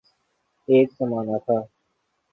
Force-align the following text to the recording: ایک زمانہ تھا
ایک 0.67 0.87
زمانہ 0.97 1.37
تھا 1.45 1.57